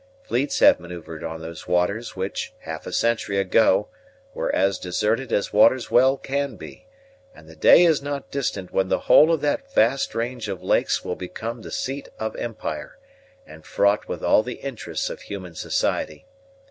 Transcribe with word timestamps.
Fleets 0.23 0.57
have 0.61 0.79
manoeuvered 0.79 1.23
on 1.23 1.43
those 1.43 1.67
waters, 1.67 2.15
which, 2.15 2.55
half 2.61 2.87
a 2.87 2.91
century 2.91 3.37
ago, 3.37 3.89
were 4.33 4.49
as 4.55 4.79
deserted 4.79 5.31
as 5.31 5.53
waters 5.53 5.91
well 5.91 6.17
can 6.17 6.55
be; 6.55 6.87
and 7.35 7.47
the 7.47 7.55
day 7.55 7.83
is 7.83 8.01
not 8.01 8.31
distant 8.31 8.71
when 8.73 8.89
the 8.89 9.01
whole 9.01 9.31
of 9.31 9.41
that 9.41 9.71
vast 9.71 10.15
range 10.15 10.49
of 10.49 10.63
lakes 10.63 11.05
will 11.05 11.15
become 11.15 11.61
the 11.61 11.69
seat 11.69 12.09
of 12.17 12.35
empire, 12.37 12.97
and 13.45 13.63
fraught 13.63 14.07
with 14.07 14.23
all 14.23 14.41
the 14.41 14.55
interests 14.63 15.07
of 15.11 15.21
human 15.21 15.53
society. 15.53 16.25